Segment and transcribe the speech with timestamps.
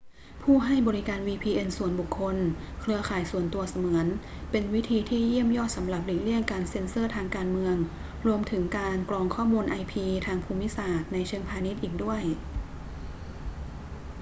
[0.41, 2.35] ผู้ให้บริการ vpn ส่วนบุคคล
[2.81, 4.07] เครือข่ายส่วนตัวเสมือน
[4.51, 7.75] เป็นวิธีที่เยี่ยมยอดสำหรับหลีกเลี่ยงการเซ็นเซอร์ทางการเมือง
[8.27, 9.93] รวมถึงการกรองข้อมูล ip
[10.25, 12.21] ทางภูมิศาสตร์ในเชิงพาณิชย์อีกด้วย